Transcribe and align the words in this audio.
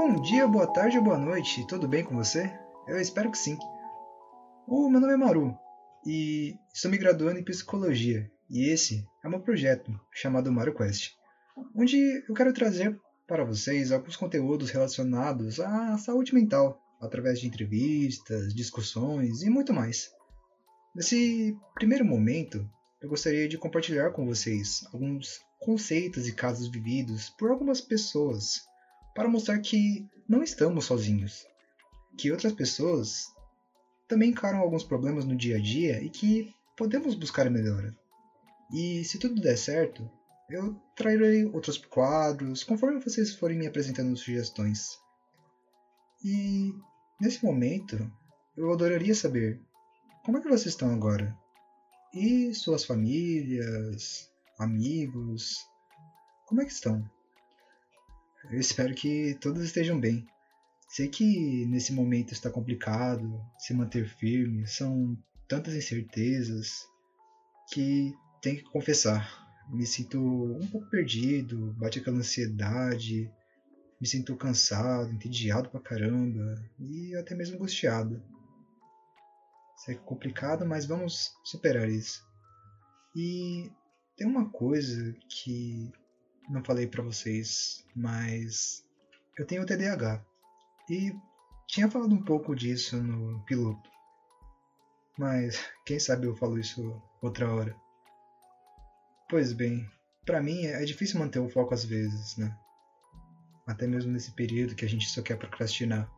Bom 0.00 0.22
dia, 0.22 0.46
boa 0.46 0.72
tarde 0.72 0.96
ou 0.96 1.02
boa 1.02 1.18
noite, 1.18 1.66
tudo 1.66 1.88
bem 1.88 2.04
com 2.04 2.14
você? 2.14 2.56
Eu 2.86 3.00
espero 3.00 3.32
que 3.32 3.36
sim. 3.36 3.58
O 4.64 4.88
meu 4.88 5.00
nome 5.00 5.12
é 5.12 5.16
Maru 5.16 5.58
e 6.06 6.54
estou 6.72 6.88
me 6.88 6.96
graduando 6.96 7.40
em 7.40 7.44
psicologia 7.44 8.30
e 8.48 8.70
esse 8.70 9.04
é 9.24 9.28
meu 9.28 9.40
projeto 9.40 9.90
chamado 10.12 10.52
Mario 10.52 10.72
Quest, 10.72 11.16
onde 11.74 11.98
eu 12.28 12.32
quero 12.32 12.52
trazer 12.52 12.96
para 13.26 13.44
vocês 13.44 13.90
alguns 13.90 14.14
conteúdos 14.14 14.70
relacionados 14.70 15.58
à 15.58 15.98
saúde 15.98 16.32
mental 16.32 16.80
através 17.00 17.40
de 17.40 17.48
entrevistas, 17.48 18.54
discussões 18.54 19.42
e 19.42 19.50
muito 19.50 19.74
mais. 19.74 20.12
Nesse 20.94 21.56
primeiro 21.74 22.04
momento, 22.04 22.64
eu 23.02 23.08
gostaria 23.08 23.48
de 23.48 23.58
compartilhar 23.58 24.12
com 24.12 24.24
vocês 24.24 24.84
alguns 24.92 25.40
conceitos 25.58 26.28
e 26.28 26.32
casos 26.32 26.68
vividos 26.68 27.30
por 27.30 27.50
algumas 27.50 27.80
pessoas 27.80 28.68
para 29.18 29.28
mostrar 29.28 29.58
que 29.58 30.08
não 30.28 30.44
estamos 30.44 30.84
sozinhos, 30.84 31.44
que 32.16 32.30
outras 32.30 32.52
pessoas 32.52 33.34
também 34.06 34.30
encaram 34.30 34.60
alguns 34.60 34.84
problemas 34.84 35.24
no 35.24 35.34
dia 35.34 35.56
a 35.56 35.60
dia 35.60 36.00
e 36.00 36.08
que 36.08 36.54
podemos 36.76 37.16
buscar 37.16 37.50
melhora. 37.50 37.92
E 38.72 39.02
se 39.02 39.18
tudo 39.18 39.40
der 39.40 39.58
certo, 39.58 40.08
eu 40.48 40.80
trarei 40.94 41.44
outros 41.46 41.78
quadros 41.78 42.62
conforme 42.62 43.00
vocês 43.00 43.34
forem 43.34 43.58
me 43.58 43.66
apresentando 43.66 44.16
sugestões. 44.16 44.96
E 46.24 46.72
nesse 47.20 47.44
momento, 47.44 48.08
eu 48.56 48.72
adoraria 48.72 49.16
saber 49.16 49.60
como 50.24 50.38
é 50.38 50.40
que 50.40 50.48
vocês 50.48 50.66
estão 50.66 50.94
agora? 50.94 51.36
E 52.14 52.54
suas 52.54 52.84
famílias, 52.84 54.30
amigos, 54.60 55.66
como 56.46 56.62
é 56.62 56.64
que 56.64 56.72
estão? 56.72 57.04
Eu 58.50 58.58
espero 58.58 58.94
que 58.94 59.36
todos 59.40 59.62
estejam 59.62 60.00
bem. 60.00 60.26
Sei 60.88 61.06
que 61.06 61.66
nesse 61.66 61.92
momento 61.92 62.32
está 62.32 62.50
complicado 62.50 63.40
se 63.58 63.74
manter 63.74 64.08
firme, 64.08 64.66
são 64.66 65.18
tantas 65.46 65.74
incertezas 65.74 66.86
que 67.70 68.14
tenho 68.40 68.56
que 68.56 68.70
confessar, 68.70 69.46
me 69.68 69.86
sinto 69.86 70.18
um 70.18 70.66
pouco 70.68 70.88
perdido, 70.88 71.74
bate 71.74 71.98
aquela 71.98 72.16
ansiedade, 72.16 73.30
me 74.00 74.06
sinto 74.06 74.34
cansado, 74.34 75.12
entediado 75.12 75.68
pra 75.68 75.80
caramba 75.80 76.54
e 76.78 77.14
até 77.16 77.34
mesmo 77.34 77.56
angustiado. 77.56 78.22
Isso 79.76 79.90
é 79.90 79.94
complicado, 79.94 80.66
mas 80.66 80.86
vamos 80.86 81.34
superar 81.44 81.88
isso. 81.88 82.26
E 83.14 83.70
tem 84.16 84.26
uma 84.26 84.48
coisa 84.48 85.14
que 85.28 85.92
não 86.48 86.64
falei 86.64 86.86
para 86.86 87.02
vocês, 87.02 87.84
mas 87.94 88.84
eu 89.38 89.46
tenho 89.46 89.66
TDAH. 89.66 90.24
E 90.88 91.14
tinha 91.66 91.90
falado 91.90 92.14
um 92.14 92.24
pouco 92.24 92.56
disso 92.56 92.96
no 92.96 93.44
piloto. 93.44 93.90
Mas 95.18 95.62
quem 95.84 95.98
sabe 95.98 96.26
eu 96.26 96.34
falo 96.34 96.58
isso 96.58 97.00
outra 97.20 97.52
hora. 97.52 97.76
Pois 99.28 99.52
bem, 99.52 99.88
para 100.24 100.40
mim 100.40 100.64
é 100.64 100.82
difícil 100.84 101.18
manter 101.18 101.38
o 101.38 101.50
foco 101.50 101.74
às 101.74 101.84
vezes, 101.84 102.36
né? 102.38 102.56
Até 103.66 103.86
mesmo 103.86 104.10
nesse 104.10 104.32
período 104.32 104.74
que 104.74 104.86
a 104.86 104.88
gente 104.88 105.06
só 105.06 105.20
quer 105.20 105.36
procrastinar. 105.36 106.10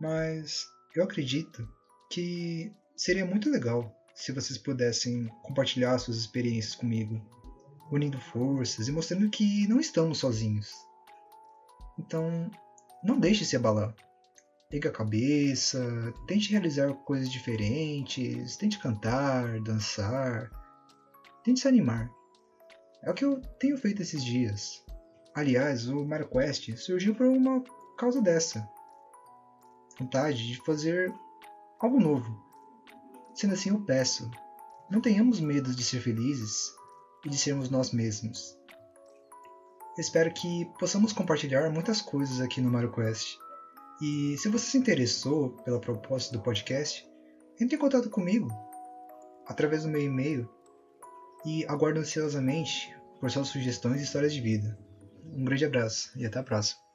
Mas 0.00 0.66
eu 0.96 1.04
acredito 1.04 1.68
que 2.10 2.74
seria 2.96 3.24
muito 3.24 3.48
legal 3.48 3.94
se 4.12 4.32
vocês 4.32 4.58
pudessem 4.58 5.28
compartilhar 5.42 5.96
suas 5.98 6.16
experiências 6.16 6.74
comigo 6.74 7.24
unindo 7.90 8.20
forças 8.20 8.88
e 8.88 8.92
mostrando 8.92 9.28
que 9.28 9.66
não 9.66 9.80
estamos 9.80 10.18
sozinhos. 10.18 10.72
Então, 11.98 12.50
não 13.02 13.18
deixe 13.18 13.44
se 13.44 13.56
abalar. 13.56 13.94
Liga 14.70 14.88
a 14.88 14.92
cabeça, 14.92 16.14
tente 16.26 16.52
realizar 16.52 16.92
coisas 17.04 17.30
diferentes, 17.30 18.56
tente 18.56 18.78
cantar, 18.78 19.60
dançar, 19.60 20.48
tente 21.42 21.60
se 21.60 21.68
animar. 21.68 22.08
É 23.02 23.10
o 23.10 23.14
que 23.14 23.24
eu 23.24 23.40
tenho 23.58 23.76
feito 23.76 24.02
esses 24.02 24.24
dias. 24.24 24.84
Aliás, 25.34 25.88
o 25.88 26.04
Mario 26.04 26.28
Quest 26.28 26.76
surgiu 26.76 27.14
por 27.14 27.26
uma 27.26 27.62
causa 27.98 28.22
dessa. 28.22 28.68
Vontade 29.98 30.46
de 30.46 30.64
fazer 30.64 31.12
algo 31.80 31.98
novo. 31.98 32.50
Sendo 33.34 33.54
assim, 33.54 33.70
eu 33.70 33.80
peço, 33.80 34.30
não 34.90 35.00
tenhamos 35.00 35.40
medo 35.40 35.74
de 35.74 35.82
ser 35.82 36.00
felizes 36.00 36.72
e 37.24 37.28
de 37.28 37.38
sermos 37.38 37.70
nós 37.70 37.90
mesmos. 37.92 38.56
Espero 39.98 40.32
que 40.32 40.64
possamos 40.78 41.12
compartilhar 41.12 41.68
muitas 41.70 42.00
coisas 42.00 42.40
aqui 42.40 42.60
no 42.60 42.70
Mario 42.70 42.92
Quest. 42.92 43.36
E 44.00 44.36
se 44.38 44.48
você 44.48 44.66
se 44.66 44.78
interessou 44.78 45.50
pela 45.64 45.80
proposta 45.80 46.32
do 46.32 46.42
podcast, 46.42 47.06
entre 47.60 47.76
em 47.76 47.78
contato 47.78 48.08
comigo 48.08 48.48
através 49.46 49.82
do 49.82 49.88
meu 49.88 50.00
e-mail 50.00 50.48
e 51.44 51.66
aguardo 51.66 52.00
ansiosamente 52.00 52.96
por 53.18 53.30
suas 53.30 53.48
sugestões 53.48 54.00
e 54.00 54.04
histórias 54.04 54.32
de 54.32 54.40
vida. 54.40 54.78
Um 55.24 55.44
grande 55.44 55.64
abraço 55.64 56.10
e 56.16 56.24
até 56.24 56.38
a 56.38 56.42
próxima. 56.42 56.89